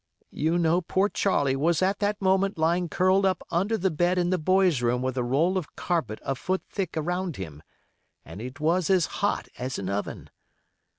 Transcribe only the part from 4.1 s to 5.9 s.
in the boys' room with a roll of